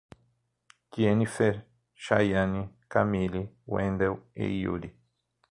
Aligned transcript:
Dienifer, 0.95 1.63
Chaiane, 1.93 2.69
Camille, 2.89 3.51
Wendell 3.67 4.19
e 4.33 4.47
Iure 4.47 4.97